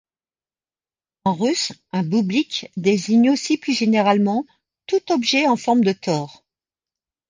[1.25, 4.47] En russe, un boublik désigne aussi plus généralement
[4.87, 6.43] tout objet en forme de tore.